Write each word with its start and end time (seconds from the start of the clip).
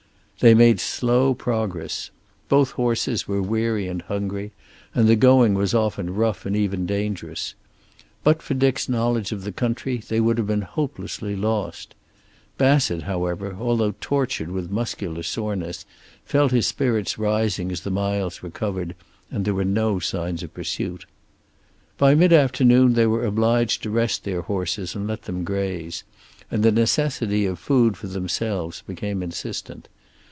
They 0.41 0.55
made 0.55 0.79
slow 0.79 1.35
progress. 1.35 2.09
Both 2.49 2.71
horses 2.71 3.27
were 3.27 3.43
weary 3.43 3.87
and 3.87 4.01
hungry, 4.01 4.51
and 4.91 5.07
the 5.07 5.15
going 5.15 5.53
was 5.53 5.75
often 5.75 6.15
rough 6.15 6.47
and 6.47 6.57
even 6.57 6.87
dangerous. 6.87 7.53
But 8.23 8.41
for 8.41 8.55
Dick's 8.55 8.89
knowledge 8.89 9.31
of 9.31 9.43
the 9.43 9.51
country 9.51 9.97
they 9.97 10.19
would 10.19 10.39
have 10.39 10.47
been 10.47 10.63
hopelessly 10.63 11.35
lost. 11.35 11.93
Bassett, 12.57 13.03
however, 13.03 13.55
although 13.59 13.93
tortured 14.01 14.49
with 14.49 14.71
muscular 14.71 15.21
soreness, 15.21 15.85
felt 16.25 16.51
his 16.51 16.65
spirits 16.65 17.19
rising 17.19 17.71
as 17.71 17.81
the 17.81 17.91
miles 17.91 18.41
were 18.41 18.49
covered, 18.49 18.95
and 19.29 19.45
there 19.45 19.53
was 19.53 19.67
no 19.67 19.99
sign 19.99 20.33
of 20.33 20.39
the 20.39 20.47
pursuit. 20.47 21.05
By 21.99 22.15
mid 22.15 22.33
afternoon 22.33 22.93
they 22.95 23.05
were 23.05 23.25
obliged 23.27 23.83
to 23.83 23.91
rest 23.91 24.23
their 24.23 24.41
horses 24.41 24.95
and 24.95 25.05
let 25.05 25.21
them 25.25 25.43
graze, 25.43 26.03
and 26.49 26.63
the 26.63 26.71
necessity 26.71 27.45
of 27.45 27.59
food 27.59 27.95
for 27.95 28.07
themselves 28.07 28.81
became 28.87 29.21
insistent. 29.21 29.87